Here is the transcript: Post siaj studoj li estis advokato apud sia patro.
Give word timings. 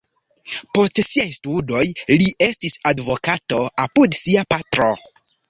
Post 0.77 1.01
siaj 1.07 1.25
studoj 1.35 1.83
li 2.21 2.31
estis 2.47 2.79
advokato 2.93 3.61
apud 3.87 4.19
sia 4.23 4.47
patro. 4.57 4.91